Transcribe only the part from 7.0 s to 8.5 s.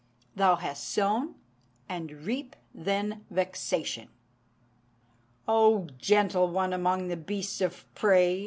the beasts of prey!"